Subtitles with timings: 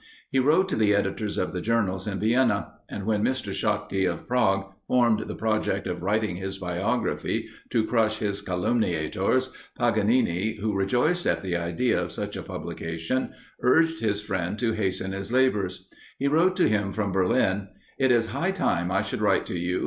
[0.31, 3.53] He wrote to the editors of the journals in Vienna; and when Mr.
[3.53, 10.57] Schottky, of Prague, formed the project of writing his biography, to crush his calumniators, Paganini,
[10.59, 13.29] who rejoiced at the idea of such a publication,
[13.61, 15.87] urged his friend to hasten his labours.
[16.17, 17.67] He wrote to him from Berlin:
[17.99, 19.79] "It is high time I should write to you.